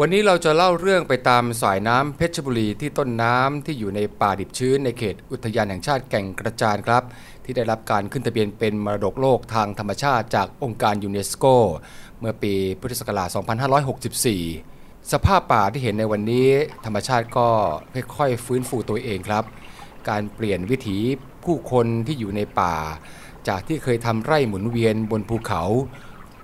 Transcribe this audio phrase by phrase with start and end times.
[0.00, 7.02] วันนี้เราจะเล่าเรื่องไปตามสายน้ำเพชรบุรีที่ต้นน้ำที่อยู่ในป่าดิบชื้นในเขตอุทยานแห่งชาติแก่งกระจานครับ
[7.44, 11.44] ที่ได้รับการขึ้นทะเบียนเป็นมรดกโลกทางธรรมชาติจากองค์การยูเนสโก
[12.20, 13.28] เมื่อปีพุทธศักราช
[14.40, 16.48] 2564 สภาพป่าที่เห็นในวันนี้
[16.84, 17.48] ธรรมชาติก็
[18.16, 19.44] ค่อยๆฟื้นฟูตัวเองครับ
[20.08, 20.98] การเปลี่ยนวิถี
[21.44, 22.74] ผู้คนที่อยู่ในป่า
[23.48, 25.62] จากที่เคยทำไร่หมุนเวียนบนภูเขา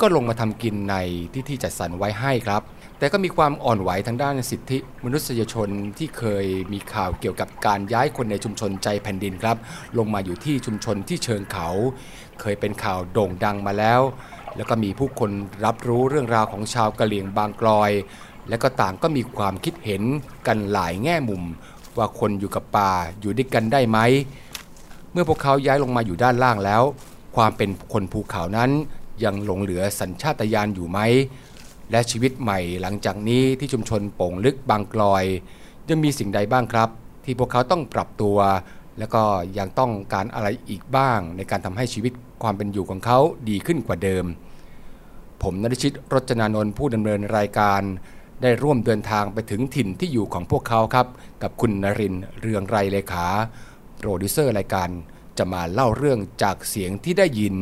[0.00, 0.96] ก็ลงมาทำกินใน
[1.32, 2.62] ที่ที่จัดสรรไว้ให้ครับ
[2.98, 9.56] แต่ก็มีความอ่อนไหวทางด้านสิทธิมนุษยชนที่เคยมีข่าวเกี่ยวกับการย้ายคนในชุมชนใจแผ่นดินครับ
[9.98, 11.68] ลงมาอยู่ที่ชุมชนที่เชิงเขา
[12.40, 14.00] เคยเป็นข่าวโด่งดังมาแล้ว
[14.56, 15.30] แล้วก็มีผู้คน
[15.64, 17.90] รับรู้เรื่องราวของชาวกะเหรี่ยงบางกลอย
[18.48, 20.02] และก็ต่างก็มีความคิดเห็น
[20.46, 21.42] กันหลายแง่มุม
[21.98, 23.98] ว่าคนอยู่กับป่าอยู่ด้วยกันได้ไหม
[25.12, 26.82] เมื่อพวกเขาย้ายลงมาอยู่ด้านล่างแล้ว
[27.36, 28.70] ความเป็นคนภูเขานั้น
[29.24, 30.98] ยังหลงเหลือสัญชาตญาณอยู่ไหม
[31.90, 35.24] และชีวิตใหม่หลังจากนี้ที่ชุมชนโป่งลึกบางกลอย
[35.88, 36.88] ยังมีสิ่งใดบ้างครับ
[37.24, 38.38] ที่พวกเขาต้องปรับตัว
[38.98, 39.22] แล้วก็
[39.58, 44.24] ยังต้องการอะไรอีกบ้าง ในการทำให้ชีวิตความเป็นอยู่ของเขาดีขึ้นกว่าเดิม
[45.42, 47.82] ผมนริชิตรจนานนท์ผู้ดำเนินรายการ
[48.42, 51.06] ได้ร่วมเดินทางไปถึงถิ่นที่อยู่ของพวกเขาครับ
[51.42, 53.26] กับคุณนรินเรืองไรเลขา
[53.98, 54.88] โปรดิวเซอร์รายการ
[55.38, 57.54] จะมาเล่าเรื่องจากเสียงที่ได้ยิน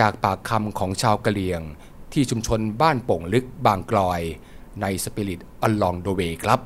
[0.00, 1.62] จากปากคำของชาวกะเหรี่ยง
[2.12, 4.20] ที่ชุมชนบ้านโป่งลึกบางกลอย
[4.80, 6.60] ในสปิริตอลองโดเวครับ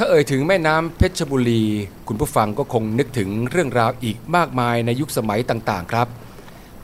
[0.00, 1.62] ถ้าเอ่ยถึงแม่น้ำเพชรบุรี
[2.08, 6.08] คุณผู้ฟังก็คงนึกถึงเรื่องราวอีกมากมายในยุคสมัยต่างๆ ครับ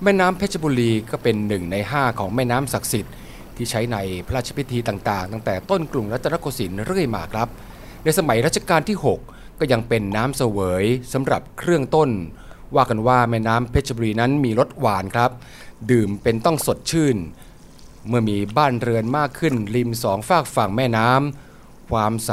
[0.03, 3.15] แม่น้ำเพชรบุรีก็เป็นหนึ่งในห้าของแม่น้ำศักดิ์สิทธิ์
[3.57, 7.49] ที่ใช้ในพระราชพิธีต่างๆ ตั้งแต่ต้นกรุงรัตนโกสินทร์เรื่อยมาครับ
[8.05, 12.11] ในสมัยรัชกาลที่ 6 ก็ยังเป็นน้ำเสวยสำหรับเครื่องต้น
[12.77, 15.31] ว่ากันว่าแม่น้ำเพชรบุรีนั้นมีรสหวานครับ
[15.91, 17.17] ดื่มเป็นต้องสดชื่น
[18.09, 22.33] เมื่อมีบ้านเรือนมากขึ้นริมสองฝากฝั่งแม่น้ำความใส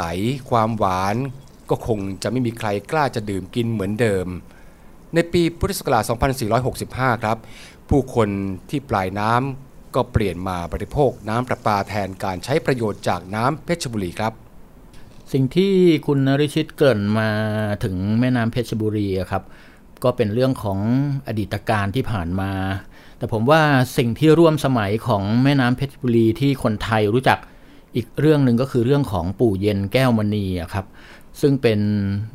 [0.50, 1.16] ความหวาน
[1.70, 4.28] ก็คงจะไม่มีใครกล้าจะดื่มกินเหมือนเดิม
[5.14, 6.04] ในปีพุทธศักราช
[6.64, 7.38] 2465 ครับ
[7.90, 8.30] ผู้คน
[8.70, 14.34] ที่ปลายน้ำก็เปลี่ยนมาบริโภคน้ำประปาแทนการใช้ประโยชน์จากน้ำเพชรบุรีครับ
[15.32, 15.74] สิ่งที่
[16.08, 17.30] คุณนริชิตเกริ่นมา
[17.84, 19.44] ถึงแม่น้ำเพชรบุรีครับ
[20.04, 20.80] ก็เป็นเรื่องของ
[21.28, 22.52] อดีตการที่ผ่านมา
[23.18, 23.62] แต่ผมว่า
[23.98, 27.40] สิ่งที่ร่วมสมัยของแม่น้ำเพชรบุรีที่คนไทยรู้จัก
[27.96, 30.86] อีกเรื่องหนึ่งก็คือเรื่องของปู่เย็นแก้วมณีครับ
[31.42, 31.80] ซึ่งเป็น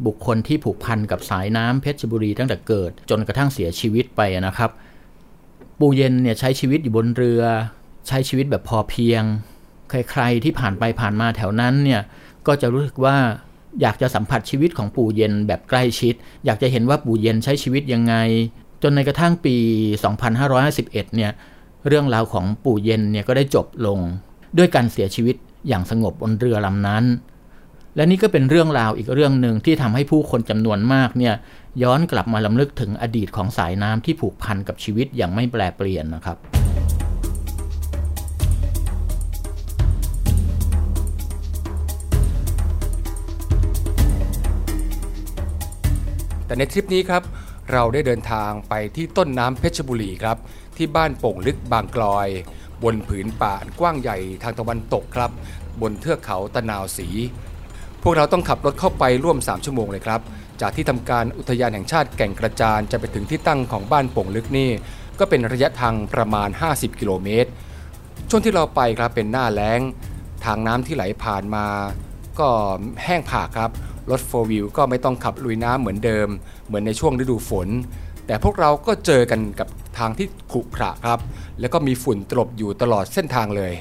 [0.07, 4.71] บุคคลที่ผูกพันกับสายน้ำเพชรบุรีตั้งแต่เกิด จนกระทั่งเสียชีวิตไปนะครับ
[5.81, 7.43] ปู่เย็นเนี่ยใช้ชีวิตอยู่บนเรือ
[8.09, 9.23] ใช้ชีวิตแบบพอเพียง
[9.91, 12.01] ใครๆที่ผ่านไปผ่านมาแถวนั้นเนี่ย
[12.47, 13.17] ก็จะรู้สึกว่า
[13.81, 16.15] อยากจะสัมผัสชีวิตของปู่เย็นแบบใกล้ชิด
[16.45, 18.15] อยากจะเห็นว่าปู่เย็นใช้ชีวิตยังไง
[18.83, 19.57] จนในกระทั่งปี
[20.35, 21.33] 2551 เนี่ย
[21.87, 23.99] เรื่องราวของปู่เย็นเนี่ยก็ได้จบลง
[24.59, 25.37] ด้วยการเสียชีวิต
[25.69, 27.05] อย่างสงบบนเรือลำนั้น
[27.97, 31.35] และนี่ก็เป็นเรื่องราวอีกเรื่องหนึ่งที่ทำให้ผู้คนจำนวนมากเนี่ย
[31.83, 36.37] ย้อนกลับมาลำลึกถึงอดีตของสายน้ำที่ผูกพันกับชีวิตอย่างไม่แปรเปลี่ยนนะครับ
[46.47, 47.23] แต่ในทริปนี้ครับ
[47.73, 50.37] เราได้เดินทางไปที่ต้นน้ำเพชรบุรีครับ
[50.77, 52.29] ที่บ้านโป่งลึกบางกลอย
[52.83, 55.31] บนผืนป่ากว้างใหญ่ทางตะวันตกครับ
[55.83, 57.09] บนเทือกเขาตะนาวสี
[58.03, 60.21] พวกเราต้องขับรถเข้าไปร่วม 3 ชั่วโมงเลยครับ
[60.61, 64.71] จากที่ทำการอุทยานแห่งชาติแก่งกระจานจะไปถึงที่ตั้งของบ้านโป่งลึกนี่
[65.19, 67.51] ก็เป็นระยะทางประมาณ 50 กิโลเมตร
[68.29, 69.81] ช่วงที่เราไปครับเป็นหน้าแล้ง
[70.45, 71.67] ทางน้ำที่ไหลผ่านมา
[72.39, 72.49] ก็
[73.05, 73.71] แห้งผากครับ
[74.11, 76.29] รถโฟวิวก็ไม่ต้องขับลุยน้ำเหมือนเดิม
[76.67, 77.69] เหมือนในช่วงฤดูฝน
[78.27, 79.69] แต่พวกเราก็เจอกันกับ
[79.99, 81.21] ทางที่ขรุขระครับ
[81.61, 83.73] แล้วก็มีฝุ่นตลบอยู่ตลอดเส้นทางเลย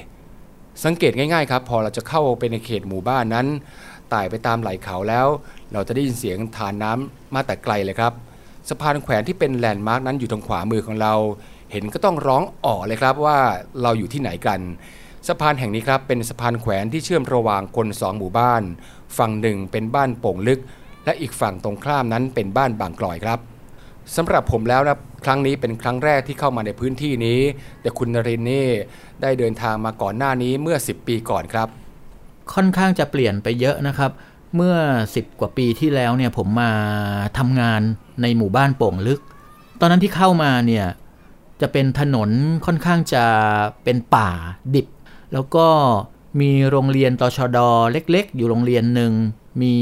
[0.84, 3.46] สังเกตง่ายๆครับ พอเราจะเข้าไปในเขตหมู่บ้านนั้น
[4.10, 5.26] ไต่ไปตามไหล่เขาแล้ว
[5.72, 8.12] เราจะได้ยินเสียงทานน้ำมาแต่ไกลเลยครับ
[8.68, 11.14] สะพานแขวนที่เป็นแลนด์มาร์กนั้นอยู่ทางขวามือของเรา
[11.72, 13.38] เห็นก็ต้องร้องอ๋อเลยครับว่า
[13.82, 14.60] เราอยู่ที่ไหนกัน
[15.26, 18.62] สะพานแห่งนี้ครับเป็นสะพานแขวนที่เชื่อมระหว่างคนสองหมู่บ้าน
[19.18, 20.60] ฝั่งหนึ่งเป็นบ้านโป่งลึก
[21.04, 23.38] และอีกฝั่งตรงข้ามนั้นเป็นบ้านบางกลอยครับ
[24.16, 27.40] สำหรับผมแล้วนะครั้งนี้เป็นครั้งแรกที่เข้ามาในพื้นที่นี้
[27.80, 28.68] แต่คุณนรินนี่
[29.22, 31.68] ได้เดินทางมาก่อนหน้านี้เมื่อ 10 ปีก่อนครับ
[32.54, 34.10] ค่อนข้างจะเปลี่ยนไปเยอะนะครับ
[34.56, 34.76] เมื่อ
[35.10, 36.72] 10 กว่าปีที่แล้วเนี่ยผมมา
[37.38, 37.80] ทำงาน
[38.22, 39.20] ในหมู่บ้านโป่งลึก
[39.80, 40.86] ตอนนั้นที่เข้ามาเนี่ย
[41.60, 42.30] จะเป็นถนน
[42.66, 43.24] ค่อนข้างจะ
[43.84, 44.28] เป็นป่า
[44.74, 44.86] ดิบ
[45.32, 45.68] แล้วก็
[46.40, 47.58] มีโรงเรียนตชด
[47.92, 49.12] เล็ก ๆ อยู่โรงเรียนหนึ่ง
[49.62, 49.74] มี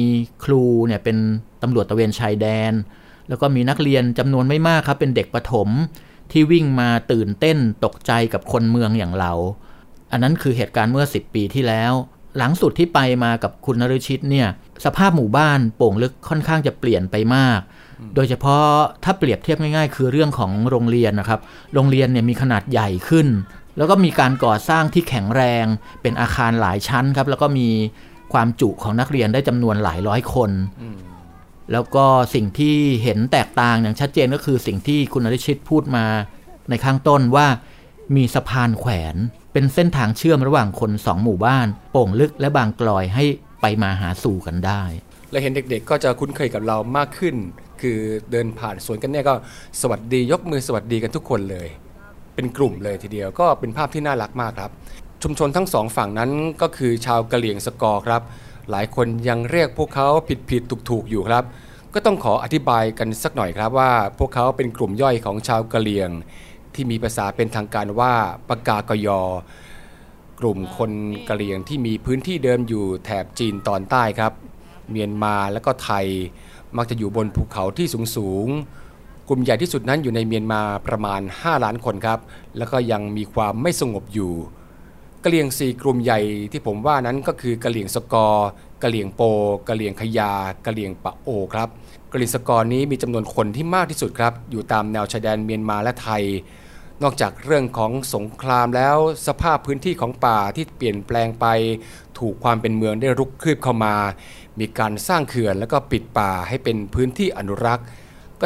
[0.44, 1.16] ครูเนี่ยเป็น
[1.62, 2.72] ตำรวจตะเวนชายแดน
[3.28, 5.68] แล้วก็มีนักเรียนจำนวนไม่มากครับ เป็นเด็กประถม
[6.32, 9.32] ที่วิ่งมาตื่นเต้นตกใจกับคนเมืองอย่างเรา
[10.12, 11.92] อันนั้นคือเหตุการณ์เมื่อ 10 ปีที่แล้ว
[12.38, 14.48] หลังสุดที่ไปมากับคุณนฤชิตเนี่ย
[14.84, 17.60] สภาพหมู่บ้านโป่งลึกค่อนข้างจะเปลี่ยนไปมาก
[18.14, 18.66] โดยเฉพาะ
[19.04, 21.40] ถ้าเปรียบเทียบง่ายๆ คือเรื่องของโรงเรียนนะครับ
[21.74, 23.26] โรงเรียนเนี่ยมีขนาดใหญ่ขึ้น
[23.76, 25.64] แล้วก็มีการก่อสร้างที่แข็งแรง
[26.02, 27.68] เป็นอาคารหลายชั้นครับ แล้วก็มี
[28.32, 30.50] ความจุของนักเรียนได้จำนวนหลายร้อยคน
[31.72, 36.04] แล้วก็สิ่งที่เห็นแตกต่างอย่างชัดเจนก็คือสิ่งที่คุณอริชิตพูดมา
[36.70, 37.46] ในข้างต้นว่า
[38.16, 39.16] มีสะพานแขวน
[39.52, 43.24] เป็นเส้นทางเชื่อมระหว่างคนสองหมู่บ้าน โป่งลึกและบางกลอยให้
[43.60, 44.82] ไปมาหาสู่กันได้
[45.30, 47.34] และเห็นเด็กๆ ก็จะคุ้นเคยกับเรามากขึ้น
[47.80, 47.98] คือ
[48.30, 49.34] เดินผ่านสวนกันเนี่ยก็
[49.80, 51.68] สวัสดียกมือสวัสดีกันทุกคนเลย
[52.34, 54.70] เป็นกลุ่มเลยทีเดียว ก็เป็นภาพที่น่ารักมากครับ
[55.22, 56.30] ชุมชนทั้งสองฝั่งนั้น
[56.62, 58.22] ก็คือชาวกะเหลี่ยงสกอร์ครับ
[58.70, 61.44] หลายคนยังเรียกพวกเขาผิดผิดถูกถูกอยู่ครับ
[61.94, 66.10] ก็ต้องขออธิบายกันสักหน่อยครับว่า พวกเขาเป็นกลุ่มย่อยของชาวกะเหลี่ยง
[66.74, 68.14] ที่มีภาษาเป็นทางการว่า
[68.48, 69.20] ปากากยอ
[70.40, 70.92] กลุ่มคน
[71.28, 74.32] กะเหรี่ยงที่มีพื้นที่เดิมอยู่แถบจีนตอนใต้ครับ
[74.90, 76.06] เมียนมาและก็ไทย
[76.76, 78.48] มักจะอยู่บนภูเขาที่สูงสูง
[79.28, 82.20] กลุ่มใหญ่ที่สุดนั้นอยู่ในเมียนมาประมาณ 5 ล้านคนครับ
[82.58, 84.32] แล้วก็ยังมีความไม่สงบอยู่
[85.24, 86.20] กะเหรี่ยงสี่กลุ่มใหญ่
[86.52, 88.48] ที่ผมว่านั้นก็คือกะเหรี่ยงสกอร์
[88.82, 89.22] กะเหรี่ยงโป
[89.68, 90.32] กะเหรี่ยงขยา
[90.66, 91.68] กะเหรี่ยงปะโอครับ
[92.12, 96.24] กะเหรี่ยงสกอร์นี้มีจำนวนคนที่มากที่สุดครับ อยู่ตามแนวชายแดนเมียนมาและไทย
[97.02, 101.46] นอกจากเรื่องของสงครามแล้วสภาพพื้นที่ของป่าที่เปลี่ยนแปลงไป
[102.18, 103.94] ถูกความเป็นเมืองได้รุกคืบเข้ามา
[104.60, 107.86] มีการสร้างเขื่อนแล้วก็ปิดป่าให้เป็นพื้นที่อนุรักษ์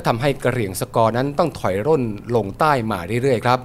[0.00, 2.02] ก็ทำให้กระเหรี่ยงสกอร์นั้นต้องถอยร่น
[2.36, 3.58] ลงใต้มาเรื่อยๆครับ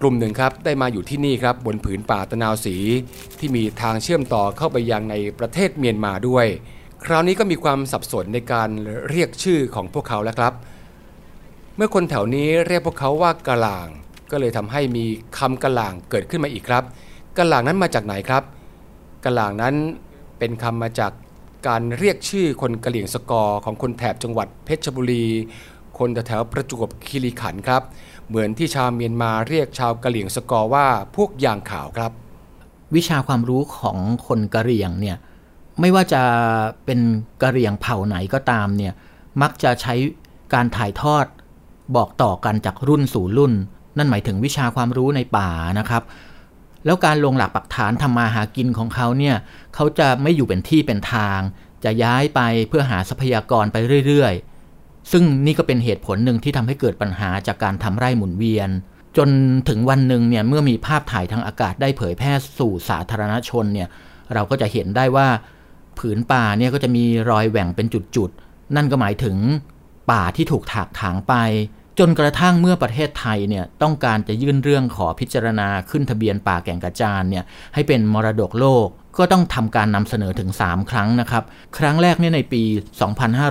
[0.00, 2.76] กลุ่มหนึ่งครับได้มาอยู่ที่นี่ครับบนผืนป่าตะนาวสี
[3.38, 6.46] ที่มีทางเชื่อมต่อเข้าไปยังในประเทศเมียนมาด้วย
[7.04, 8.68] คราวนี้ก็มีความสับสนในการ
[9.10, 10.52] เรียกชื่อของพวกเขาแล้วครับ
[11.76, 13.88] เมื่อคนแถวนี้เรียกพวกเขาว่ากะหลาง
[14.30, 15.04] ก็เลยทำให้มี
[15.38, 16.84] คำกะหลางเกิดขึ้นมาอีกครับ
[17.38, 18.42] กะหลางนั้นมาจากไหนครับ
[19.24, 19.74] กะหลางนั้น
[20.38, 21.12] เป็นคำมาจาก
[21.74, 25.26] การเรียกชื่อคนกะเหลี่ยงสกอร์ของคนแถบจังหวัดเพชรบุรี
[25.98, 27.82] คนแถวประจวบคีรีขันครับ
[28.28, 30.86] เหมือนที่ชาวเมียนมาเรียกชาวกะเหลี่ยงสกอว่า
[31.16, 32.12] พวกยางขาวครับ
[32.94, 35.16] วิชาความรู้ของคนกะเหรี่ยงเนี่ย
[35.80, 36.22] ไม่ว่าจะ
[36.84, 37.00] เป็น
[37.42, 38.92] กะเหรี่ยงเผ่าไหนก็ตามเนี่ย
[39.42, 39.94] มักจะใช้
[40.54, 41.26] การถ่ายทอด
[41.96, 43.52] บอกต่อกันจากรุ่นสู่รุ่น
[43.96, 45.48] นั่นหมายถึงวิชาความรู้ในป่า
[45.78, 46.02] นะครับ
[46.84, 49.36] แล้วการลงหลักปักฐานทำมาหากินของเขาเนี่ย
[49.74, 51.40] เขาจะไม่อยู่เป็นที่เป็นทาง
[51.84, 53.76] จะย้ายไปเพื่อหาทรัพยากรไป
[54.06, 54.53] เรื่อยๆ
[55.12, 58.70] ซึ่งนี่ก็เป็นเหตุผลหนึ่งที่ทำให้เกิดปัญหาจากการทำไร่หมุนเวียน
[59.16, 59.28] จน
[59.68, 63.88] ถึงวันหนึ่งเนี่ยเมื่อมีภาพถ่ายทางอากาศได้เผยแพร่สู่สาธารณชนเนี่ย
[64.34, 65.28] เราก็จะเห็นได้ว่า
[65.98, 67.86] ผืนป่าเนี่ยก็จะมีรอยแหว่งเป็น
[68.16, 69.36] จุดๆ นั่นก็หมายถึง
[70.10, 71.34] ป่าที่ถูกถากถางไป
[71.98, 81.44] จนกระทั่งเมื่อประเทศไทยเนี่ยต้องการจะยื่นเรื่องขอพิจารณาขึ้นทะเบียนป่าแก่งกระจานเนี่ยให้เป็นมรดกโลกก็ต้องทำการนำเสนอถึง 3 ครั้งนะครับ
[81.78, 82.62] ครั้งแรกเนี่ยในปี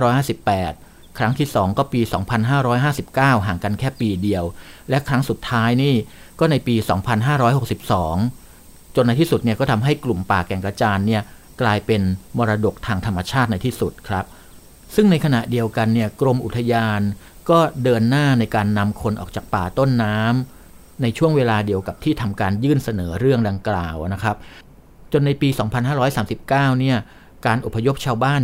[0.00, 0.83] 2558
[1.18, 2.00] ครั้งที่ 2 ก็ปี
[2.74, 4.44] 2559 ห่างกันแค่ปีเดียว
[4.90, 5.94] และครั้งสุดท้ายนี่
[6.40, 6.74] ก็ในปี
[8.10, 11.22] 2562 จนในที่สุดเนี่ยก็ทำให้กลุ่มป่าแก่งกระจานเนี่ย
[11.62, 12.02] กลายเป็น
[12.38, 14.24] มรดกทางธรรมชาติในที่สุดครับ
[14.94, 17.00] ซึ่งในขณะเดียวกันเนี่ยกรมอุทยาน
[17.50, 24.36] ก็เดินหน้าในการนำคนออกจากป่าต้นน้ำในช่วงเวลาเดียวกับที่ทำการยื่นเสนอเรื่องดังกล่าวนะครับ
[25.12, 25.48] จนในปี
[26.14, 26.96] 2539 เนี่ย
[27.46, 28.42] การอพยพชาวบ้าน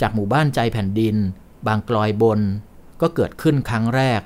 [0.00, 1.16] จากหมู่บ้านใจแผ่นดิน
[1.66, 2.40] บางกลอยบน
[3.00, 4.20] ก็เกิดขึ้นครั้งแรก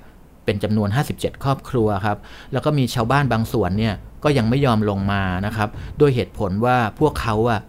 [0.45, 2.19] เป็นจำนวน 57 ครอบครัวครับ
[2.53, 7.61] แล้วก็มีชาวบ้านบางส่วนเนี่ยก็ยังไม่ยอมลงมานะครับโดยเหตุผลว่าพวกเขาอะ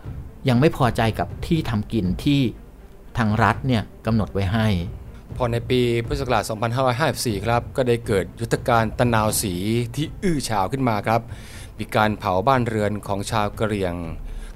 [0.49, 2.41] ยังไม่พอใจกับที่ทำกินที่
[3.17, 4.67] ทางรัฐเนี่ยกำหนดไว้ให้
[5.37, 6.43] พอในปีพุทธศักราช
[6.93, 9.55] 2554 ครับ ก็ได้เกิดยุทธการตะนาวสี
[9.95, 11.21] ที่อื้อฉาวขึ้นมาครับ
[11.79, 13.95] มีการเผาบ้านเรือนของชาวกะเหรี่ยง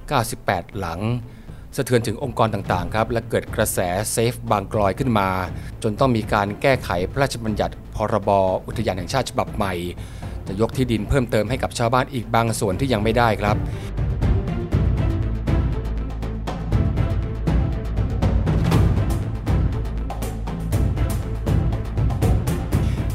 [0.10, 1.00] 98 หลัง
[1.78, 3.80] สะเทือนถึงองค์กรต่างๆครับและเกิดกระแส
[4.12, 5.30] เซฟบางกลอยขึ้นมา
[5.84, 8.30] จนต้องมีการแก้ไขพระราชบัญญัติพรบ
[8.68, 9.74] อุทยานแห่งชาติฉบับใหม่
[10.48, 13.58] จะยกที่ดินเพิ่มเติมให้กับชาวบ้านอีกบางส่วนที่ยังไม่ได้ครับ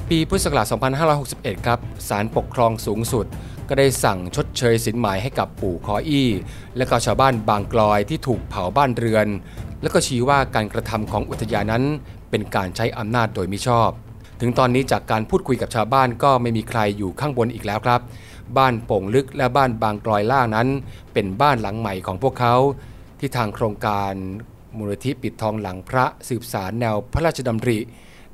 [0.08, 0.66] ปีพุทธศักราช
[1.16, 1.78] 2561 ครับ
[2.08, 3.26] ศาลปกครองสูงสุด
[3.68, 6.28] ก็ได้สั่งชดเชยสินไหมให้กับปู่คออี้
[6.76, 9.26] และก็ชาวบ้านบางกลอยที่ถูกเผาบ้านเรือน
[9.82, 11.82] และก็ชี้ว่าการกระทำของอุทยานนั้น
[12.30, 13.90] เป็นการใช้อำนาจโดยมิชอบ
[14.40, 18.00] ถึงตอนนี้จากการพูดคุยกับชาวบ้านก็ไม่มีใครอยู่ข้างบนอีกแล้วครับ
[18.58, 20.68] บ้านโป่งลึกและบ้านบางกลอยล่างนั้น
[21.12, 22.54] เป็นบ้านหลังใหม่ของพวกเขา
[23.18, 24.12] ที่ทางโครงการ
[24.76, 27.78] มูลนิธิปิดทองหลังพระสืบสารแนวพระราชดำริ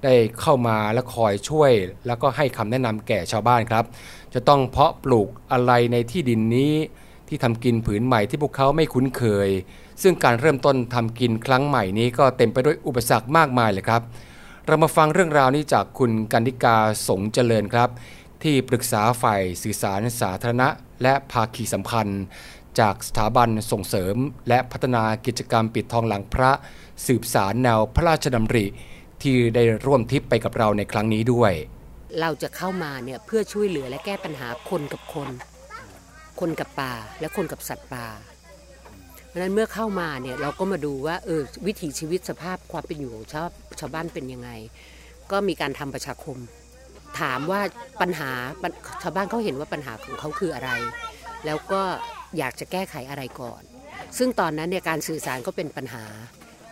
[0.05, 1.73] ได้เข้ามาและคอยช่วย
[2.07, 3.85] แล้วก็ให้คำแนะนำแก่ชาวบ้านครับ
[4.35, 6.75] จะต้องเพาะปลูกอะไรในที่ดินนี้
[7.29, 9.49] ที่ทำกินผืนใหม่ที่พวกเขาไม่คุ้นเคย
[10.03, 14.03] ซึ่งการเริ่มต้นทำกินครั้งใหม่นี้ก็เต็มไปด้วยอุปสรรคมากมายเลยครับ
[14.67, 16.77] เรามาฟังเรื่องราวนี้จากคุณกันนิกา
[17.09, 17.89] สงเจริญครับ
[18.43, 20.69] ที่ปรึกษาฝ่ายสื่อสารสาธารณะ
[21.03, 22.23] และภาคีสัมพันธ์
[22.81, 24.17] จากสถาบันส่งเสริม
[24.49, 26.51] และพัฒนากิจกรรมปิดทองหลังพระ
[27.07, 28.67] สืบสารแนวพระราชดำริ
[29.23, 31.53] ที่ได้ร่วมทิพย์ไปกับเราในครั้งนี้ด้วย
[32.21, 35.29] เราจะเข้ามาเนี่ยเพื่อช่วยเหลือและแก้ปัญหาคนกับคน
[36.41, 38.07] คนกับป่าและคนกับสัตว์ป่า
[39.27, 43.47] เพราะฉะนั้นเมื่อเข้ามาเนี่ยเราก็มาดูว่าเออวิถีชีวิตสภาพความเป็นอยู่ของชาว
[43.81, 44.51] ชาวบ้านเป็นยังไง
[45.31, 46.37] ก็มีการทำประชาคม
[47.21, 47.61] ถามว่า
[48.01, 48.31] ปัญหา
[49.03, 50.71] ชาวบ้านเขาเห็นว่าปัญหาของเขาคืออะไร
[51.47, 51.83] แล้วก็
[52.39, 53.63] อยากจะแก้ไขอะไรก่อน
[54.19, 56.05] ซึ่งตอนนั้นเนี่ยการสื่อสารก็เป็นปัญหา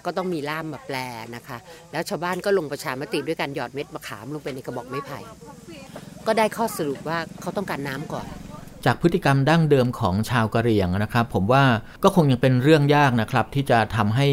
[0.07, 0.97] ก็ต้องมีล่ามมาแปล
[1.37, 1.59] นะคะ
[1.93, 5.19] แล้วชาวบ้านก็ลงประชามติด้วยการหยอดเม็ดมะขามลงไปในกระบอกไม้ไผ่
[6.27, 8.27] ก็ได้ข้อสรุปว่าเขาต้องการน้ำก่อน
[8.85, 11.65] จากพฤติกรรมดั้งเดิมของชาวกะเหรี่ยงนะครับ ผมว่า
[12.03, 14.27] ก็คงยังเป็นเรื่องยากนะครับ ที่จะทำให้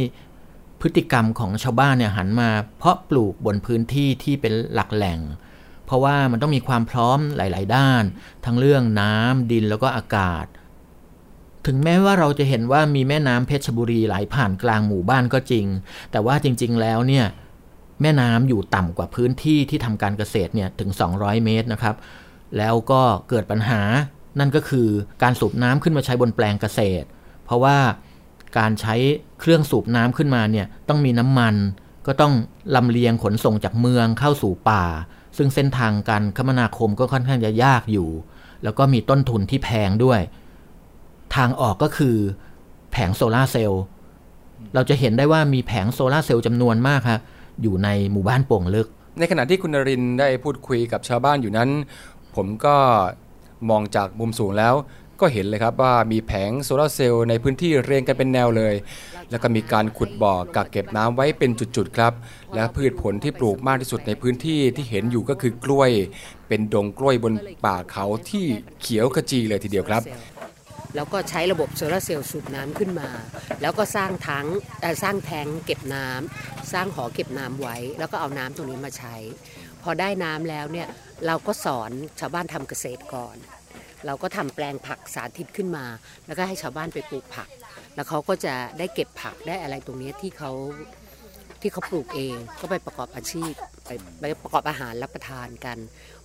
[0.82, 5.20] พฤติกรรมของชาวบ้านเนี่ยหันมา เพาะปลูกบนพื้นที่ที่เป็นหลักแหล่ง
[5.86, 8.04] เพราะว่ามันต้องมีความพร้อมหลาย ๆ ด้าน
[8.46, 10.46] ทั้งเรื่องน้ำดินแล้วก็อากาศ
[11.66, 15.66] ถึงแม้ว่าเราจะเห็นว่ามีแม่น้ำเพชรบุรีไหลผ่านกลางหมู่บ้านก็จริง
[16.12, 17.26] แต่ว่าจริง ๆ แล้วเนี่ย
[18.02, 21.96] แม่น้ำอยู่ต่ำกว่าพื้นที่ที่ทำการเกษตรเนี่ยถึง 200 เมตรนะครับ
[22.58, 23.82] แล้วก็เกิดปัญหา
[24.40, 24.88] นั่นก็คือ
[25.24, 27.08] การสูบน้ำขึ้นมาใช้บนแปลงเกษตร
[27.46, 27.78] เพราะว่า
[28.58, 28.96] การใช้
[29.40, 31.56] เครื่องสูบน้ำขึ้นมาเนี่ยต้องมีน้ำมัน
[32.08, 32.34] ก็ต้อง
[32.76, 34.86] ลำเลียงขนส่งจากเมืองเข้าสู่ป่า
[35.38, 38.10] ซึ่งเส้นทางการคมนาคมก็ค่อนข้างจะยากอยู่
[38.64, 40.22] แล้วก็มีต้นทุนที่แพงด้วย
[41.36, 42.16] ทางออกก็คือ
[42.92, 43.84] แผงโซลาร์เซลล์
[44.74, 47.20] เราจะเห็นได้ว่ามีแผงโซลาร์เซลล์จำนวนมากครับ
[47.62, 48.88] อยู่ในหมู่บ้านโป่งลึก
[49.20, 51.70] ในขณะที่คุณนรินทร์ได้พูดคุยกับชาวบ้านอยู่นั้น
[52.36, 52.76] ผมก็
[53.70, 54.74] มองจากมุมสูงแล้ว
[55.22, 58.76] ก็เห็นเลยครับว่ามีแผงโซลาร์เซลล์ในพื้นที่เรียงกันเป็นแนวเลย
[59.30, 62.14] แล้วก็มีการขุดบ่อกักเก็บน้ำไว้เป็นจุดๆครับ
[62.56, 65.92] และพืชผลที่ปลูกมากที่สุดในพื้นที่ที่เห็นอยู่ก็คือกล้วย
[66.48, 67.34] เป็นดงกล้วยบน
[67.66, 68.46] ป่าเขาที่
[68.82, 70.02] เขียวขจีเลยทีเดียวครับ
[70.96, 73.10] แล้วก็ใช้ระบบโซลาร์เซลล์สูบน้ำขึ้นมา
[73.62, 74.48] แล้วก็สร้างทั้ง
[75.04, 79.16] สร้างแทงเก็บน้ำสร้างหอเก็บน้ำไว้ แล้วก็เอาน้ำตรงนี้มาใช้
[79.84, 80.88] พอได้น้ำแล้วเนี่ย
[81.26, 83.38] เราก็สอนชาวบ้านทำเกษตรก่อน
[84.06, 85.86] เราก็ทำแปลงผักสาธิตขึ้นมา
[86.26, 87.50] แล้วก็ให้ชาวบ้านไปปลูกผัก
[87.96, 90.52] แล้วเขาก็จะได้เก็บผักได้อะไรตรงนี้ที่เขา
[91.62, 93.54] ที่เขาปลูกเองก็ไปประกอบอาชีพ
[93.86, 95.78] ไปไปประกอบอาหารรับประทานกัน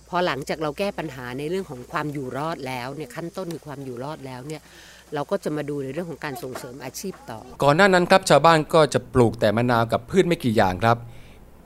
[0.09, 4.61] พอหลังจากเราแก้ปัญหาในเรื่องของความอยู่รอดแล้วเนี่ยขั้นต้นคือความอยู่รอดแล้วเนี่ย
[5.13, 10.97] เราก็จะมาดูในเรื่องของการส่งเสริมอาชีพต่อ ก่อนหน้านั้นครับชาวบ้านก็จะปลูกแต่มะนาวกับพืชไม่กี่อย่างครับ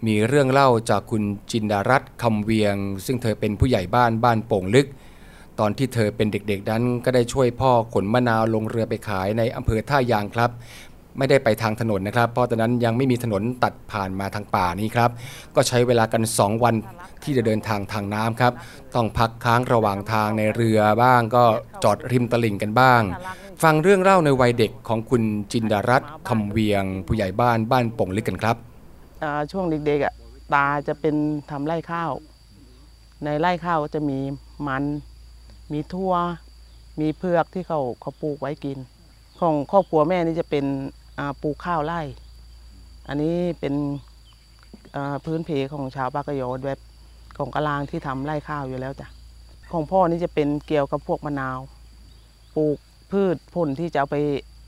[0.07, 4.87] มีเรื่องเล่าจากคุณจินดารัตน์คำเวียง ซึ่งเธอเป็นผู้ใหญ่บ้านบ้านโป่งลึก
[5.59, 10.51] ตอนที่เธอเป็นเด็กๆนั้นก็ได้ช่วยพ่อขนมะนาวลงเรือไปขายในอำเภอท่ายางครับ
[11.17, 15.09] ไม่ได้ไปทางถนนนะครับ เพราะตอนนั้นยังไม่มีถนนตัดผ่านมาทางป่านี้ครับ
[15.55, 16.75] ก็ใช้เวลากัน 2 วัน
[17.23, 18.53] ที่จะเดินทางทางน้ำครับ
[18.95, 21.43] ต้องพักค้างระหว่างทางในเรือบ้าง ก็
[21.83, 23.01] จอดริมตลิ่งกันบ้าง
[23.63, 28.55] ฟังเรื่องเล่าในวัยเด็กของคุณจินดารัตน์คำเวียง ผู้ใหญ่บ้านบ้านป่งลึกกันครับ
[29.51, 30.13] ช่วงเด็กๆอะ
[30.53, 31.15] ตาจะเป็น
[31.49, 32.11] ทำไร่ข้าว
[33.23, 34.19] ในไร่ข้าวจะมี
[34.67, 34.83] มัน
[35.73, 36.13] มีทั่ว
[36.99, 38.77] มีเพือกที่เขาเขาปลูกไว้กิน
[39.39, 40.65] ของครอบครัวแม่นี่จะเป็น
[41.41, 42.01] ปลูกข้าวไร่
[43.07, 43.73] อันนี้เป็น
[44.95, 46.79] อ่าพื้นเพของชาวปากกยอแบบ
[47.37, 49.07] ของกะลางที่ทำไร่ข้าวอยู่แล้วจ้ะ
[49.71, 51.59] ของพ่อนี่จะเป็นเกี่ยวกับพวกมะนาว
[52.55, 52.77] ปลูก
[53.11, 54.17] พืชผลที่จะเอาไป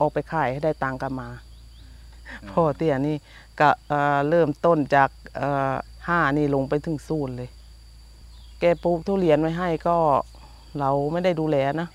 [0.00, 1.28] ออกไปขายให้ได้ตังค์กันมา
[2.50, 3.16] พ่อเตี้ยนี่
[3.60, 5.72] ก็เอ่อเริ่มต้นจากเอ่อ
[6.08, 7.50] ห้านี่ลงไปถึงศูนย์เลย
[8.60, 9.96] แกปลูกทุเรียนไว้ให้ก็
[10.78, 11.88] เราไม่ได้ดูแลนะ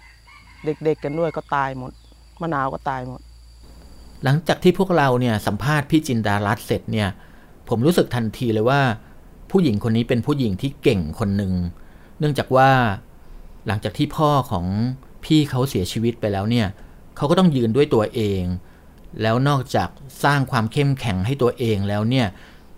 [0.66, 1.92] เด็กๆกันด้วยก็ตายหมด
[2.42, 3.22] มะนาวก็ตายหมด
[4.24, 7.10] หลังจากที่พวกเราเนี่ยสัมภาษณ์พี่จินดารัตเสร็จเนี่ย
[7.70, 8.82] ผมรู้สึกทันทีเลยว่า
[9.52, 11.54] ผู้หญิงคนนี้เป็นผู้หญิงที่เก่งคนหนึ่ง
[12.20, 12.70] เนื่องจากว่า
[13.68, 14.66] หลังจากที่พ่อของ
[15.26, 16.68] พี่เขาเสียชีวิตไปแล้วเนี่ย
[17.18, 18.44] เขาก็ต้องยืนด้วยตัวเอง
[19.22, 19.90] แล้วนอกจาก
[20.24, 22.28] สร้างความเข้มแข็งให้ตัวเองแล้วเนี่ย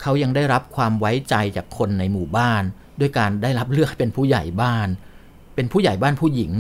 [0.02, 2.64] เขายังได้รับความไว้ใจจากคนในหมู่บ้าน
[3.00, 4.88] ด้วยการได้รับเลือกเป็นผู้ใหญ่บ้าน
[5.56, 6.52] เป็นผู้ใหญ่บ้านผู้หญิง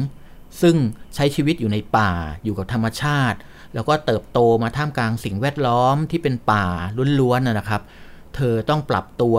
[0.62, 0.76] ซึ่ง
[1.16, 2.12] ใช้ชีวิตอยู่ในป่า
[2.44, 3.38] อยู่กับธรรมชาติ
[3.74, 6.66] แล้วก็เติบโตมาท่ามกลางสิ่งแวดล้อมที่เป็นป่า
[7.20, 7.82] ล้วนๆนะครับ
[8.36, 9.38] เธอต้องปรับตัว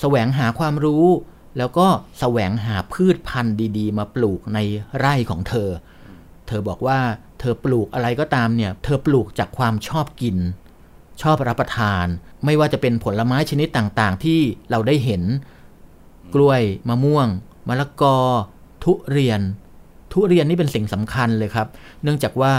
[0.00, 1.06] แสวงหาความรู้
[1.58, 1.86] แล้วก็
[2.20, 4.58] แสวงหาพืชพันธุ์ดีๆ มาปลูกใน
[4.98, 5.68] ไร่ของเธอ
[6.46, 6.98] เธอบอกว่า
[7.40, 10.36] เธอปลูกอะไรก็ตามเนี่ย เธอปลูกจากความชอบกิน
[11.22, 12.06] ชอบรับประทาน
[12.44, 15.22] ไม่ว่าจะเป็นผลไม้ชนิดต่างๆ ที่เราได้เห็น
[16.34, 17.28] กล้วยมะม่วง
[17.68, 18.16] มะละกอ
[18.84, 19.40] ทุเรียน
[20.12, 21.68] ทุเรียนนี่เป็นสิ่งสำคัญเลยครับ
[22.02, 22.52] เนื่องจากว่า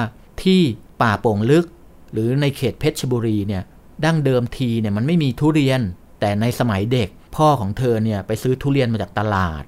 [0.43, 0.61] ที่
[1.01, 1.65] ป่าโป่งลึก
[2.13, 3.63] หรือในเขตเพชรบุรีเนี่ย
[4.05, 5.81] ดั้งเดิมทีเนี่ยมันไม่มีทุเรียน
[6.19, 9.63] แต่ในสมัยเด็กพ่อของเธอเนี่ยไปซื้อทุเรียนมาจากตลาด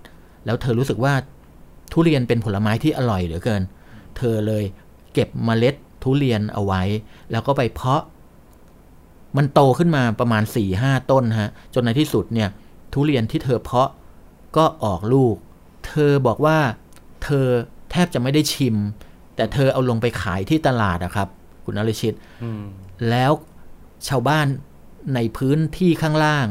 [0.46, 1.14] แล้วเธอรู้สึกว่า
[1.92, 3.64] ทุเรียนเป็นผลไม้ที่อร่อยเหลือเกิน
[4.18, 4.64] เธอเลย
[5.14, 6.82] เก็บเมล็ดทุเรียนเอาไว้
[7.32, 8.04] แล้วก็ไปเพาะ
[9.38, 12.50] มันโตขึ้นมาประมาณ4ี่ห้าต้นฮะ จนในที่สุดเนี่ย
[12.94, 13.90] ทุเรียนที่เธอเพาะ
[14.58, 15.36] ก็ออกลูก
[15.88, 16.58] เธอบอกว่า
[17.24, 17.46] เธอ
[17.92, 18.76] แทบจะไม่ได้ชิม
[19.38, 21.28] แต่เธอเอาลงไปขายที่ตลาดอะครับ
[21.66, 22.16] คุณนรชิต
[23.10, 23.32] แล้ว
[24.08, 24.48] ชาวบ้าน
[25.16, 26.48] ในพื้นที่ข้างล่าง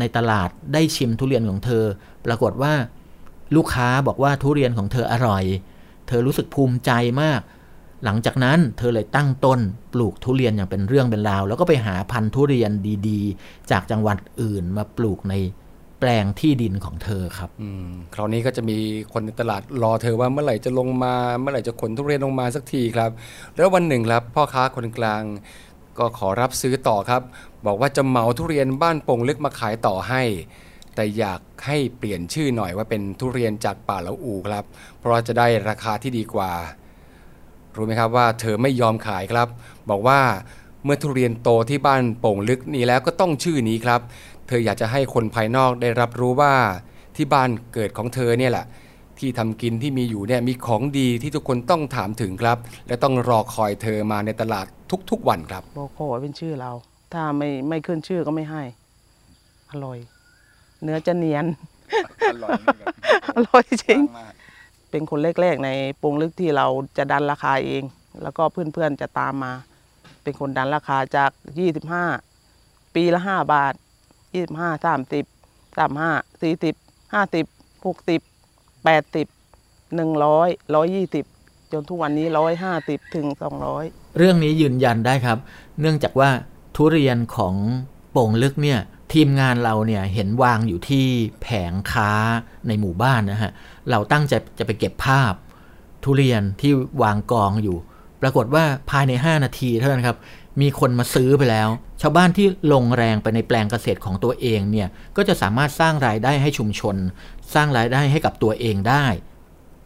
[0.00, 1.84] ในตลาดได้ชิมทุเรียนของเธอ
[2.26, 2.74] ปรากฏว่า
[3.56, 5.44] ลูกค้าบอกว่าทุเรียนของเธออร่อย
[6.08, 6.90] เธอรู้สึกภูมิใจ
[7.22, 7.40] มาก
[8.04, 9.60] หลังจากนั้นเธอเลยตั้งต้น
[9.92, 12.70] ปลูกทุเรียนอย่างเป็นเรื่องเป็นราว แล้วก็ไปหาพันธุ์ทุเรียน
[13.08, 15.34] ดีๆ จากจังหวัดอื่นมาปลูกใน
[16.02, 17.50] แปลงที่ดินของเธอครับ
[18.14, 18.78] คราวนี้ก็จะมี
[19.12, 23.10] คนในตลาดรอเธอว่าเมื่อไหร่จะลงมาเมื่อไหร่จะขนทุเรียนลงมาสักทีครับ
[23.56, 25.22] แล้ววันหนึ่งครับ พ่อค้าคนกลาง
[25.98, 27.22] ก็ขอรับซื้อต่อครับ
[27.66, 30.22] บอกว่าจะเหมาทุเรียนบ้านโป่งลึกมาขายต่อให้
[30.94, 34.64] แต่อยากให้เปลี่ยนชื่อหน่อยว่าเป็นทุเรียนจากป่าละอูครับ
[34.98, 36.52] เพราะจะได้ราคาที่ดีกว่า
[37.76, 39.48] รู้ไหมครับว่าเธอไม่ยอมขายครับ
[39.90, 40.20] บอกว่า
[40.84, 44.00] เมื่อทุเรียนโตที่บ้านโป่งลึกนี้แล้วก็ต้องชื่อนี้ครับ
[44.46, 46.54] เธออยากจะให้คนภายนอกได้รับรู้ว่า
[47.16, 48.66] ที่บ้านเกิดของเธอเนี่ยแหละ
[49.18, 54.66] ที่ทำกินที่มีอยู่เนี่ยมีของดีที่ทุกคนต้องถามถึงครับ และต้องรอคอยเธอมาในตลาด
[55.10, 56.70] ทุกๆวันครับบอกขอเป็นชื่อเรา
[57.12, 58.62] ถ้าไม่ไม่ขึ้นชื่อก็ไม่ให้
[59.70, 59.98] อร่อย
[60.82, 61.44] เนื้อจะเนียน
[62.30, 62.60] อร่อย
[63.34, 64.00] อร่อยจริง
[64.90, 65.70] เป็นคนแรกๆใน
[66.02, 66.66] ปรุงลึกที่เรา
[66.98, 67.82] จะดันราคาเอง
[68.22, 69.52] แล้วก็เพื่อนๆจะตามมา
[70.22, 71.30] เป็นคนดันราคาจาก
[72.12, 73.74] 25 ปีละ 5 บาท
[74.32, 75.24] 25 30
[75.76, 76.74] 35 40
[77.12, 77.46] 50
[77.84, 78.22] 60
[78.84, 79.28] 80
[79.92, 82.26] 100 120จนทุกวันนี้
[82.70, 83.26] 150ถึง
[83.72, 85.38] 200เรื่องนี้ยืนยันได้ครับ
[85.80, 86.30] เนื่องจากว่า
[86.76, 87.54] ทุเรียนของ
[88.10, 88.80] โป่งลึกเนี่ย
[89.12, 91.06] ทีมงานเราเนี่ยเห็นวางอยู่ที่
[91.42, 92.10] แผงค้า
[92.66, 93.52] ในหมู่บ้านนะฮะ
[93.90, 95.32] เราตั้งใจจะไปเก็บภาพ
[96.04, 97.76] ทุเรียนที่วางกองอยู่
[98.22, 100.16] ปรากฏว่าภายใน 5 นาทีเท่านั้นครับ
[100.60, 101.68] มีคนมาซื้อไปแล้ว
[102.00, 106.96] ชาวบ้านที่ลงแรงไปในแปลงเกษตรของตัวเองเนี่ยก็จะสามารถสร้างรายได้ให้ชุมชน
[107.54, 109.06] สร้างรายได้ให้กับตัวเองได้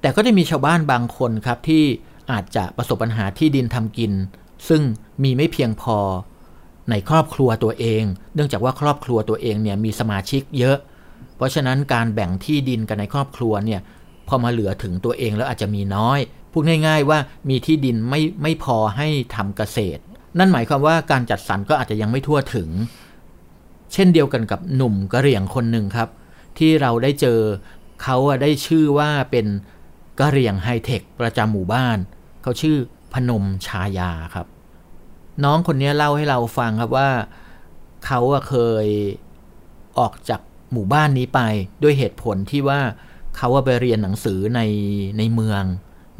[0.00, 1.84] แต่ก็จะมีชาวบ้านบางคนครับที่
[2.32, 4.12] อาจจะประสบปัญหาที่ดินทำกิน
[4.68, 4.82] ซึ่ง
[5.22, 5.98] มีไม่เพียงพอ
[6.90, 8.02] ในครอบครัวตัวเอง
[8.34, 10.76] เนื่องจากว่าครอบครัวตัวเองเนี่ยมีสมาชิกเยอะ
[11.36, 13.80] เพราะฉะนั้นการแบ่งที่ดินกันในครอบครัวเนี่ย
[14.28, 16.18] พอมาเหลือถึงตัวเองแล้วอาจจะมีน้อย
[16.52, 17.18] พูดง่าย ๆ ว่า
[17.50, 20.02] มีที่ดินไม่ไม่พอให้ทำเกษตร
[20.38, 22.68] นั่นหมายความว่าการจัดสรรก็อาจจะยังไม่ทั่วถึง
[23.92, 26.08] เช่นเดียวกันกับหนุ่มกะเหรี่ยงคนหนึ่งครับ
[26.58, 27.40] ที่เราได้เจอ
[28.02, 29.46] เขาได้ชื่อว่าเป็น
[30.20, 31.98] กะเหรี่ยงไฮเทคประจำหมู่บ้าน
[32.42, 32.76] เขาชื่อ
[33.14, 34.46] พนมชายาครับ
[35.44, 37.10] น้องคนนี้เล่าให้เราฟังครับว่า
[38.06, 38.86] เขาเคย
[39.98, 40.40] ออกจาก
[40.72, 41.40] หมู่บ้านนี้ไป
[41.82, 42.80] ด้วยเหตุผลที่ว่า
[43.36, 44.60] เขาไปเรียนหนังสือใน
[45.18, 45.62] ในเมือง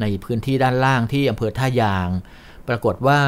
[0.00, 2.08] ในพื้นที่ด้านล่างที่อำเภอท่ายาง
[2.68, 3.20] ปรากฏว่า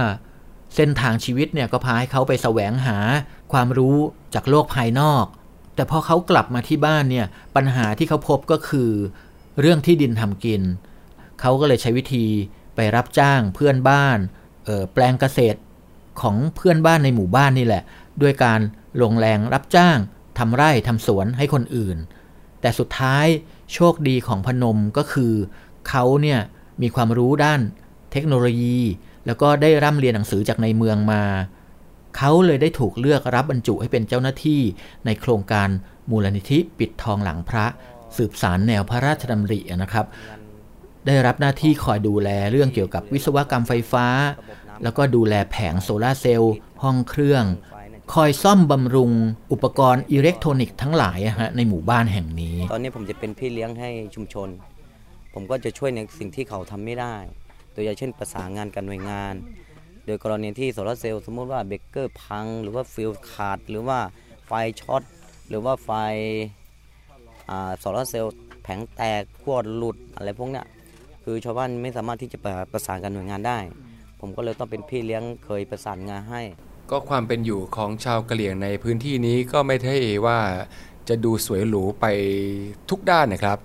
[0.75, 2.99] เส้นทางชีวิตเนี่ยก็พาให้เขาไปแสวงหา
[3.53, 3.97] ความรู้
[4.35, 5.25] จากโลกภายนอก
[5.75, 7.27] แต่พอเขากลับมาที่บ้านเนี่ย
[7.57, 8.91] ปัญหาที่เขาพบก็คือ
[9.61, 10.63] เรื่องที่ดินทำกิน
[11.41, 12.27] เขาก็เลยใช้วิธี
[12.75, 14.19] ไปรับจ้างเพื่อนบ้าน
[14.93, 15.59] แปลงเกษตร
[16.21, 17.83] ของเพื่อนบ้านในหมู่บ้านนี่แหละ
[18.23, 18.61] ด้วยการ
[19.03, 19.99] ลงแรงรับจ้าง
[20.39, 21.97] ทำไร่ทำสวนให้คนอื่น
[22.61, 23.27] แต่สุดท้าย
[23.75, 25.33] โชคดีของพนมก็คือ
[25.89, 26.41] เขาเนี่ย
[26.83, 27.61] มีความรู้ด้าน
[28.13, 28.79] เทคโนโลยี
[29.27, 31.23] แล้วก็ได้ร่ำเรียนหนังสือจากในเมืองมา
[32.17, 34.61] เขาเลยได้ถูกเลือกรับบรรจุให้เป็นเจ้าหน้าที่
[35.07, 35.69] ในโครงการ
[36.11, 37.67] มูลนิธิปิดทองหลังพระ
[38.17, 40.07] สืบสารแนวพระราชดำรินะครับ
[41.07, 44.07] ได้รับหน้าที่คอยดูแลเรื่องเกี่ยวกับวิศวกรรมไฟฟ้า
[44.83, 47.45] แล้วก็ดูแลแผงโซลาเซลล์ห้องเครื่อง
[48.15, 49.13] คอยซ่อมบำรุง
[49.53, 54.49] อุปกรณ์อิเล็กทรอนิกส์ทั้งหลายฮะในหมู่บ้านแห่งนี้ ตอนนี้ผมจะเป็นพี่เลี้ยงให้ชุมชน
[55.35, 57.17] ผมก็จะช่วยในสิ่งที่เขาทำไม่ได้
[57.79, 59.35] โดยเช่น ประสานงานกับหน่วยงาน
[60.07, 63.99] โดยกรณีที่โซลาร์เซลล์สมมติว่าเบรกเกอร์พัง หรือว่าฟิวส์ขาด หรือว่า
[64.47, 65.03] ไฟช็อต
[65.49, 65.91] หรือว่าไฟ
[67.79, 70.67] โซลาร์เซลล์แผงแตกขั้วหลุดอะไรพวกเนี้ย
[71.25, 72.39] คือชาวบ้านไม่สามารถที่จะ
[72.73, 73.59] ประสานกับหน่วยงานได้
[74.21, 76.43] ผมก็เลยต้องเป็นพี่เลี้ยงเคยประสานงานให้
[76.91, 80.39] ก็ความเป็นอยู่ของชาวกะเหรี่ยงในพื้นที่นี้ก็ไม่ใช่ว่า
[81.09, 82.07] จะดูสวยหรูไป
[82.91, 83.59] ทุกด้านนะครับ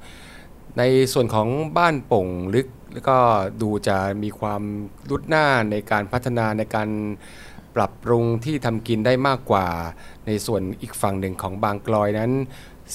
[0.78, 1.48] ในส่วนของ
[1.78, 3.18] บ้านป่งลึก แล้วก็
[3.62, 4.62] ดูจะมีความ
[5.10, 6.90] รุดหน้าในการพัฒนาในการ
[7.76, 9.68] ปรับปรุงที่ทำกินได้มากกว่า
[10.28, 12.32] ในส่วนอีกฝั่งหนึ่งของบางกลอยนั้น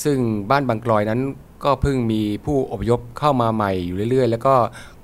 [0.04, 0.18] ซึ่ง
[0.50, 1.20] บ้านบางกลอยนั้น
[1.64, 4.54] ก็เพิ่งมีผู้อพยพเข้ามาใหม่อยู่เรื่อย ๆ แล้วก็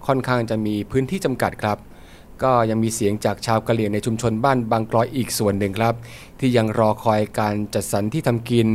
[0.06, 1.78] ค่อนข้างจะมีพื้นที่จำกัดครับ
[2.42, 5.94] ก็ยังมีเสียงจากชาวกะเหรี่ยงในชุมชนบ้านบางกลอยอีกส่วนหนึ่งครับ
[6.40, 8.68] ที่ยังรอคอยการจัดสรรที่ทำกิน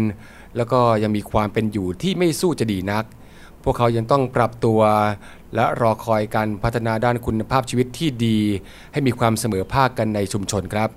[0.57, 3.05] แล้วก็ยังมีความเป็นอยู่ที่ไม่สู้จะดีนัก
[3.63, 4.81] พวกเขายังต้องปรับตัว
[5.55, 8.37] และรอคอยการพัฒนาด้านคุณภาพชีวิตที่ดี
[8.93, 10.89] ให้มีความเสมอภาคกันในชุมชนครับ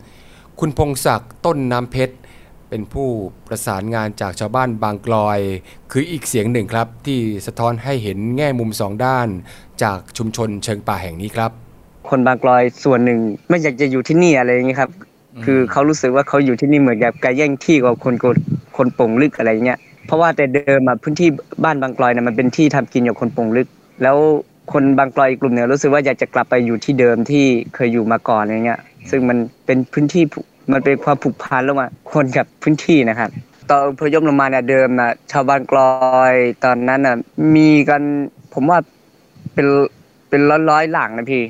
[0.60, 2.16] คุณพงศักดิ์ต้นน้ำเพชร
[2.68, 3.08] เป็นผู้
[3.46, 5.38] ประสานงานจากชาวบ้านบางกลอย
[5.92, 9.28] คืออีกเสียงหนึ่งครับ ที่สะท้อนให้เห็นแง่มุมสองด้าน
[9.82, 11.50] จากชุมชนเชิงป่าแห่งนี้ครับ
[12.08, 14.90] คนบางกลอยส่วนหนึ่งไม่อยากจะอยู่ที่นี่อะไรอย่างเงี้ครับ
[15.44, 18.36] คือเขารู้สึกว่าเขาอยู่ที่นี่เหมือนกับการแย่งที่กับคนกด
[18.76, 21.28] คนป่งลึกอะไรเงี้ย เพราะว่าแต่เดิมอะพื้นที่
[21.64, 23.68] บ้านบางกลอยเนี่ยมันเป็นที่ทำกินของคนโป่งลึก
[24.02, 24.16] แล้ว
[24.72, 30.40] คนบางกลอยกลุ่มเนี่ยรู้สึกว่าอยากจะกลับไปอยู่ที่เดิมที่เคยอยู่มาก่อนอะไรเงี้ย ซึ่งมันเป็นพื้นที่ผู
[30.72, 33.30] มันเป็นความผูกพันระหว่างคนกับพื้นที่นะครับ
[33.70, 35.78] ตอนอพยพลงมาเนี่ยเดิมนะชาวบ้านกล
[36.18, 36.34] อย
[36.64, 37.16] ตอนนั้นน่ะ
[37.56, 38.02] มีกัน
[38.54, 38.78] ผมว่า
[39.54, 39.66] เป็น
[40.28, 41.44] เป็นร้อยร้อยๆหลังนะพี่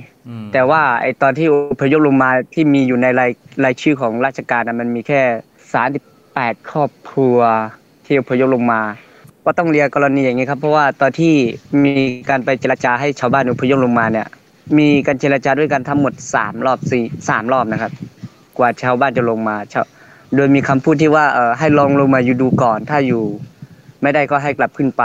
[0.52, 3.30] แต่ว่าไอตอนที่อพยพลงมาที่มีอยู่ในราย
[3.64, 5.20] รายชื่อของราชการนะมันมีแค่
[5.72, 5.82] สา
[6.34, 7.38] แปดครอบครัว
[8.04, 8.80] ที่อพยพลงมา
[9.44, 11.34] ก็ต้องเรียนกรณีอย่างนี้ครับ เพราะว่าตอนที่
[11.84, 11.94] มี
[12.28, 14.26] การไปเจรจาให้ชาวบ้านอพยพลงมาเนี่ย
[14.78, 17.92] มีการเจรจาด้วยกันทั้งหมดสามรอบสี่สามรอบนะครับ
[18.58, 19.56] กว่าชาวบ้านจะลงมา
[20.36, 23.24] โดยมีคำพูดที่ว่าเออให้ลองลงมาอยู่ดูก่อน ถ้าอยู่
[24.02, 25.04] ไม่ได้ก็ให้กลับขึ้นไป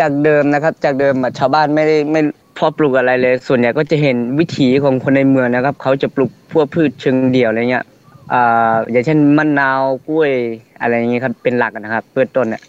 [0.00, 2.20] จากเดิมนะครับ จากเดิมชาวบ้านไม่ได้ไม่
[2.54, 7.84] เพาะปลูกอะไรเลย ส่วนใหญ่ก็จะเห็นวิถีของคนในเมืองนะครับ เขาจะปลูกพวกพืชเชิงเดี่ยวอะไรเงี้ย
[8.32, 10.32] อ่าอย่างเช่นมะนาวกล้วย
[10.80, 12.62] อะไรอย่างเงี้ยครับเป็นหลักนะครับเพื่อต้นเนี่ย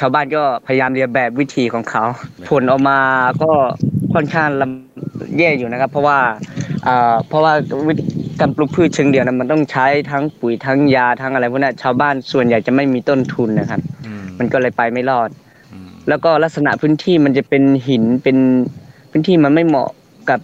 [0.04, 2.04] าวบ้านก็พยายามเรียนแบบวิถีของเขา
[2.48, 2.98] ผลออกมา
[3.42, 3.50] ก็
[4.14, 6.18] ค่อนข้างลำแย่อยู่นะครับ เพราะว่า
[6.86, 7.52] อ่าเพราะว่า
[7.88, 8.04] วิธี
[8.40, 13.80] การปลูกพืชเชิงเดี่ยวนั้นมันต้องใช้ทั้งปุ๋ยทั้งยาทั้งอะไรพวกนั้นชาวบ้านส่วนใหญ่จะไม่มีต้นทุนนะครับ
[14.38, 15.28] มันก็เลยไปไม่รอด
[16.08, 18.36] แล้วก็ลักษณะพื้นที่มันจะเป็นหินเป็น
[19.10, 19.90] พื้นที่มันไม่เหมาะ
[20.30, 20.40] กับ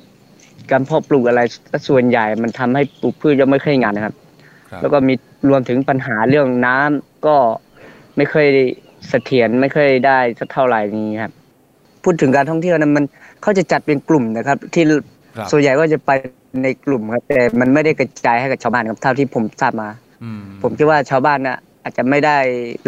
[0.70, 1.40] การเพาะปลูกอะไร
[1.88, 4.23] ส่วนใหญ่ มันทำให้ปลูกพืชยังไม่ค่อยงานนะครับครับ
[4.82, 5.14] แล้วก็มี
[5.48, 7.36] รวมถึงปัญหาเรื่องน้ำก็
[8.16, 8.46] ไม่เคอย
[9.08, 11.32] เสถียรไม่เคอยได้สักเท่าไหร่นี้ครับ
[12.04, 13.04] พูดถึงการท่องเที่ยวนั้นมัน
[13.42, 14.84] เขาจะจัดเป็นกลุ่มนะครับ ที่
[15.36, 16.10] ครับส่วนใหญ่ก็จะไป
[16.62, 19.88] ในกลุ่มครับแต่มันไม่ได้กระจายให้กับชาวบ้านครับเท่าที่ผมทราบมา
[20.22, 22.36] อืมผมคิดว่าชาวบ้านน่ะอาจจะไม่ได้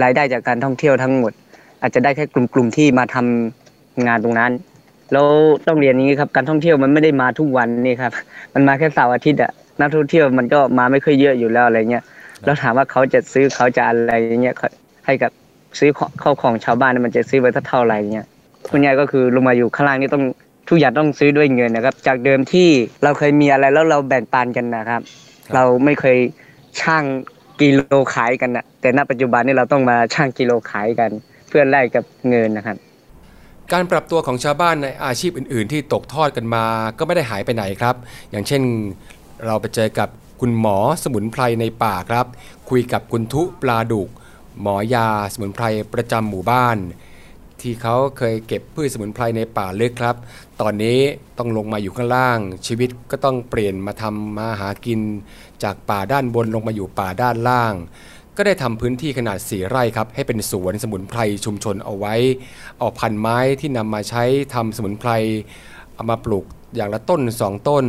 [0.02, 1.32] รายได้จากการท่องเที่ยวทั้งหมด
[1.82, 4.52] อาจจะได้แค่กลุ่มๆที่มาทำงานตรงนั้น
[5.12, 5.26] แล้ว
[5.66, 8.12] ต้องเรียนอย่างนี้ครับ การท่องเที่ยวมันไม่ได้มาทุกวันนี่ครับ
[8.54, 12.04] มันมาแค่เสาร์อาทิตย์อะ นักท่องเที่ยวมันก็มาไม่ค่อยเยอะอยู่แล้วอะไรเงี้ย
[12.44, 14.68] แล้วถามว่าเขาจะซื้อเขาจะอะไรอย่างเงี้ยเขา
[15.06, 15.30] ให้กับ
[15.78, 18.26] ซื้อของเข้าของชาวบ้านเนี่ยมันจะซื้อไปสักเท่าไหร่เงี้ย
[18.70, 20.24] คุณยายก็คือลงมาอยู่ข้างล่างนี่ต้อง
[20.68, 22.68] ทุกอย่างต้องซื้อด้วยเงินนะครับ จากเดิมที่
[23.04, 25.00] เราเคยมีอะไรแล้วเราแบ่งปันกันนะครับ
[25.54, 26.18] เราไม่เคย
[26.80, 27.04] ช่าง
[27.60, 27.80] กิโล
[28.14, 31.10] ขายกันนะแต่ณปัจจุบันนี่เราต้องมาช่างกิโลขายกัน
[31.48, 32.76] เพื่อแลกกับเงินนะครับ
[33.72, 36.64] การปรับตัวของชาวบ้านในอาชีพอื่น ๆ ที่ตกทอดกันมา
[36.98, 37.94] ก็ไม่ได้หายไปไหนครับ
[38.30, 38.62] อย่างเช่น
[39.44, 40.08] เราไปเจอกับ
[40.40, 42.26] คุณหมอสมุนไพรในป่าครับ
[42.68, 44.08] คุยกับคุณทุปลาดุก
[44.60, 46.76] หมอยาสมุนไพรประจำหมู่บ้าน
[47.60, 50.16] ที่เขาเคยเก็บพืชสมุนไพรในป่าลึกครับ
[50.60, 50.98] ตอนนี้
[51.38, 55.00] ต้องลงมาอยู่ข้างล่าง ชีวิตก็ต้องเปลี่ยนมาทำมาหากิน
[55.62, 57.74] จากป่าด้านบนลงมาอยู่ป่าด้านล่าง
[58.36, 62.14] ก็ได้ทำพื้นที่ขนาด4ไร่ครับให้เป็นสวนสมุนไพรชุมชนเอาไว้
[62.78, 65.10] เอาพันไม้ที่นำมาใช้ทำสมุนไพร
[65.94, 66.44] เอามาปลูก
[66.76, 67.84] อย่างละต้น2ต้น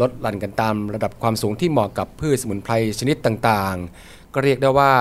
[0.00, 4.92] ลดหลั่นกันตามระดับความสูงที่เหมาะกับพืชสมุนไพรชนิดต่างๆ ก็เรียกได้ว่า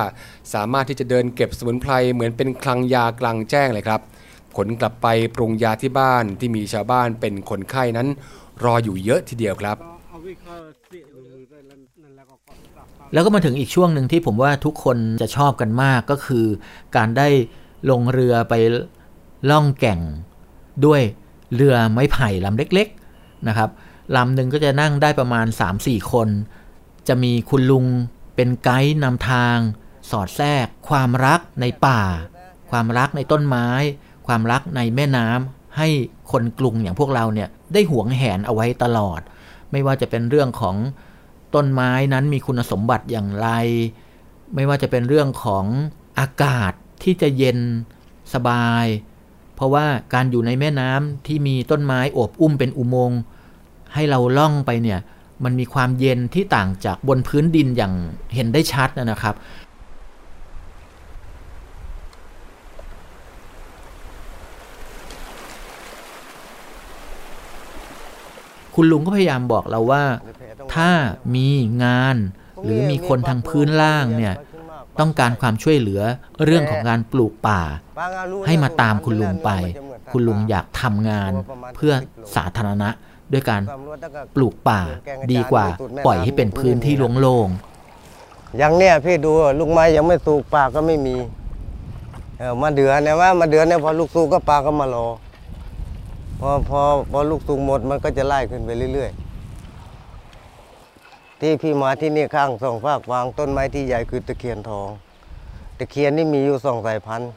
[0.53, 4.01] สามารถที่จะเดินเก็บสมุนไพรเหมือนเป็นคลังยากลางแจ้งเลยครับ
[4.57, 8.07] ขนกลับไปปรุงยาที่บ้านที่มีชาวบ้านเป็นคนไข้นั้น
[8.63, 9.77] รออยู่เยอะทีเดียวครับ
[13.13, 16.45] แล้วก็มาถึงอีกช่วงหนึ่งที่ผมว่าทุกคนจะชอบกันมากก็คือ
[16.95, 17.27] การได้
[17.89, 18.53] ลงเรือไป
[19.49, 19.99] ล่องแก่ง
[20.85, 21.01] ด้วย
[21.55, 23.69] เรือไม้ไผ่ลำเล็ก ๆนะครับ
[24.15, 25.47] ลำหนึ่งก็จะนั่งได้ประมาณ
[25.79, 26.29] 3-4 คน
[27.07, 27.85] จะมีคุณลุง
[28.35, 29.57] เป็นไกด์นำทาง
[30.09, 32.01] สอดแทรก ความรักในป่า
[32.71, 33.67] ความรักในต้นไม้
[34.27, 35.87] ความรักในแม่น้ำให้
[36.31, 39.21] คนกรุงอย่างพวกเราเนี่ยได้หวงแหนเอาไว้ตลอด
[39.71, 40.75] ไม่ว่าจะเป็นเรื่องของ
[41.55, 43.47] ต้นไม้นั้นมีคุณสมบัติอย่างไร
[44.55, 45.65] ไม่ว่าจะเป็นเรื่องของ
[46.19, 47.59] อากาศที่จะเย็น
[48.33, 48.85] สบาย
[49.55, 53.19] เพราะว่าการอยู่ในแม่น้ำที่มีต้นไม้โอบอุ้มเป็นอุโมงค์
[53.93, 54.99] ให้เราล่องไปเนี่ย
[55.43, 57.93] มันมีความเย็นที่ต่างจากบนพื้นดินอย่าง
[58.35, 59.35] เห็นได้ชัดนะครับ
[68.75, 70.03] คุณลุงก็พยายามบอกเราว่า
[70.75, 70.89] ถ้า
[71.35, 71.47] มี
[71.83, 72.15] งาน
[72.63, 74.35] หรือมีคนทางพื้นล่างเนี่ย
[74.99, 76.01] ต้องการความช่วยเหลือ
[76.45, 77.61] เรื่องของการปลูกป่า
[78.45, 79.51] ให้มาตามคุณลุงไป
[80.11, 81.31] คุณลุงอยากทำงาน
[81.75, 81.93] เพื่อ
[82.35, 82.89] สาธารณะ
[83.31, 83.61] ด้วยการ
[84.35, 84.81] ปลูกป่า
[85.31, 85.65] ดีกว่า
[86.05, 87.49] ปล่อยให้เป็นพื้นที่โล่ง
[88.57, 91.15] อย่างเนี้ยพี่ดูลูกไม้ยังไม่สุกปลาก็ไม่มี
[92.37, 95.07] เออมาเดือนเนี่ยว่ามาเดือนเนี่ยพอลูกสุกก็ปลาก็มารอ
[96.39, 99.11] พอพอพอลูกสุกหมดมันก็จะไล่ขึ้นไปเรื่อย
[100.45, 104.89] ๆ ที่พี่มาที่นี่ข้างสองฝากวางต้นไม้ที่ใหญ่คือตะเคียนทอง
[105.77, 107.31] ตะเคียนนี่มีอยู่สองสายพันธุ์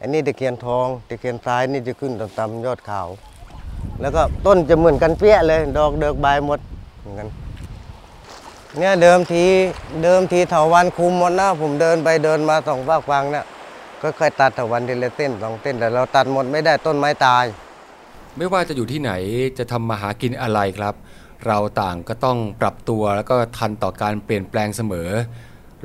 [0.00, 3.00] อันนี้ตะเคียนทอง ตะเคียนซ้ายนี่จะขึ้นต่ำๆยอดเขา
[4.00, 6.58] แล้วก็ต้นจะเหมือนกันเปี้ยเลย ดอกเดือกใบหมด
[7.00, 7.28] เหมือนกัน
[8.78, 9.44] เนี่ยเดิมที
[10.02, 13.44] เดิมทีเถาวันคุมหมดนะผมเดินไปเดินมาสองฝากวางเนี่ย
[14.02, 17.44] ก็ค่อยตัดเถาวันทีละเส้นสองเส้นแต่เราตัดหมดไม่ได้ต้นไม้ตาย
[18.36, 19.12] ไม่ว่าจะอยู่ที่ไหน
[19.58, 20.94] จะทำมาหากินอะไรครับ
[21.46, 25.08] เราต่างก็ต้องปรับตัวแล้วก็ทันต่อการเปลี่ยนแปลงเสมอ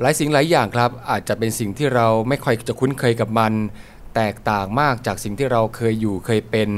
[0.00, 3.52] หลายสิ่งหลายอย่างครับ อาจจะเป็นสิ่งที่เราไม่ค่อยจะคุ้นเคยกับมัน
[4.16, 6.68] แตกต่างมากจากสิ่งที่เราเคยอยู่เคยเป็น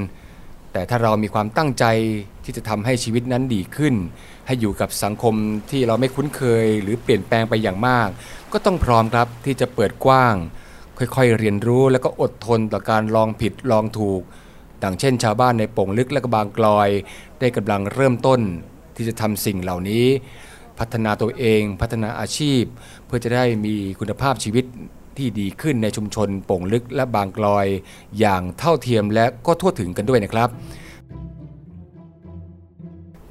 [0.77, 1.85] แต่ถ้าเรามีความตั้งใจ
[2.45, 3.95] ที่จะทำให้ชีวิตนั้นดีขึ้น
[4.47, 5.35] ให้อยู่กับสังคม
[5.71, 8.09] ที่เราไม่คุ้นเคยหรือเปลี่ยนแปลงไปอย่างมาก
[8.53, 10.35] ก็ต้องพร้อมครับที่จะเปิดกว้าง
[10.99, 14.23] ค่อยๆ เรียนรู้แล้วก็อดทนต่อการลองผิดลองถูก
[14.83, 16.89] ดังเช่น ชาวบ้านในโป่งลึกและก็บางกลอย
[17.41, 18.41] ได้กำลังเริ่มต้น
[18.97, 20.07] ที่จะทำสิ่งเหล่านี้
[20.79, 22.63] พัฒนาตัวเอง พัฒนาอาชีพ
[23.07, 24.65] เพื่อจะได้มีคุณภาพชีวิต
[25.19, 27.67] ที่ดีขึ้นในชุมชนโป่งลึกและบางกลอย
[28.19, 30.49] อย่างเท่าเทียมและก็ทั่วถึงกันด้วยนะครับ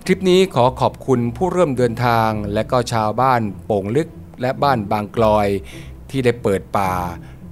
[0.05, 4.09] ทริปนี้ขอขอบคุณผู้เริ่มเดินทาง และก็ชาวบ้านโป่งลึก
[4.41, 5.47] และบ้านบางกลอย
[6.09, 6.93] ที่ได้เปิดป่า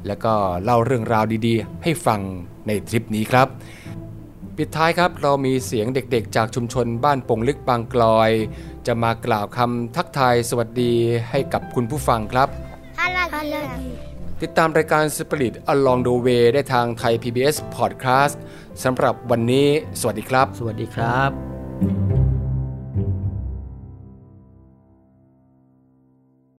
[0.08, 2.20] และก็เล่าเรื่องราวดีๆ ให้ฟัง
[2.68, 3.48] ในทริปนี้ครับ
[4.58, 8.30] ปิดท้ายครับเรามีเสียงเด็กๆ จากชุมชนบ้านโป่งลึกบางกลอย
[8.88, 10.94] จะมากล่าวคำทักทายสวัสดี
[11.30, 12.50] ให้กับคุณผู้ฟังครับ
[14.44, 18.36] ติดตามรายการ Spirit Along the Way ได้ทางไทย PBS Podcast
[18.84, 19.68] สำหรับวันนี้
[20.00, 22.13] สวัสดีครับ สวัสดีครับ